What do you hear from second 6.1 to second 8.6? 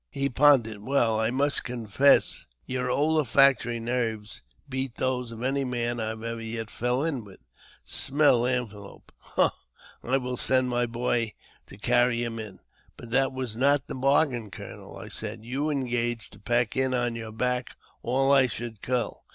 ever yet fell in with. Smell